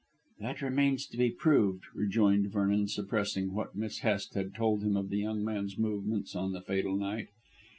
"That 0.39 0.63
remains 0.63 1.05
to 1.05 1.15
be 1.15 1.29
proved," 1.29 1.83
rejoined 1.93 2.51
Vernon, 2.51 2.87
suppressing 2.87 3.53
what 3.53 3.75
Miss 3.75 3.99
Hest 3.99 4.33
had 4.33 4.55
told 4.55 4.81
him 4.81 4.97
of 4.97 5.09
the 5.11 5.19
young 5.19 5.45
man's 5.45 5.77
movements 5.77 6.35
on 6.35 6.53
the 6.53 6.61
fatal 6.63 6.95
night. 6.95 7.27